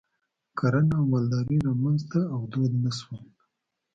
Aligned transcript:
کرنه 0.57 0.93
او 0.99 1.05
مالداري 1.11 1.57
رامنځته 1.67 2.19
او 2.33 2.41
دود 2.51 2.71
نه 2.83 2.91
شول. 2.99 3.21